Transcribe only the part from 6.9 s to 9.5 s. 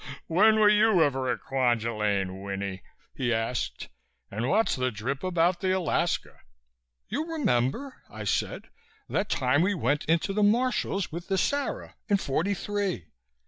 "You remember," I said. "That